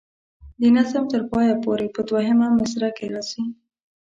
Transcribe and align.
د 0.61 0.63
نظم 0.75 1.03
تر 1.13 1.21
پایه 1.31 1.55
پورې 1.63 1.87
په 1.95 2.01
دوهمه 2.09 2.47
مصره 2.59 2.89
کې 2.97 3.05
راځي. 3.13 3.43